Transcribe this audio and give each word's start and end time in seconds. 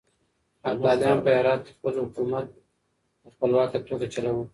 ابداليانو 0.69 1.23
په 1.25 1.29
هرات 1.37 1.61
کې 1.65 1.71
خپل 1.77 1.93
حکومت 2.03 2.47
په 3.21 3.27
خپلواکه 3.33 3.77
توګه 3.89 4.05
چلاوه. 4.13 4.43